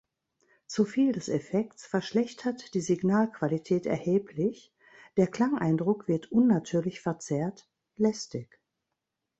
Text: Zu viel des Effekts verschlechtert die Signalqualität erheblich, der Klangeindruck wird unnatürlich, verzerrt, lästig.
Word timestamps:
Zu 0.65 0.85
viel 0.85 1.11
des 1.11 1.29
Effekts 1.29 1.85
verschlechtert 1.85 2.73
die 2.73 2.81
Signalqualität 2.81 3.85
erheblich, 3.85 4.73
der 5.15 5.27
Klangeindruck 5.27 6.07
wird 6.07 6.31
unnatürlich, 6.31 6.99
verzerrt, 7.01 7.69
lästig. 7.97 8.49